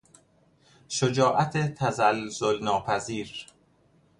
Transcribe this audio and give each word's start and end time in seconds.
شجاعت 0.87 1.57
تزلزل 1.73 2.59
ناپذیر 2.63 3.45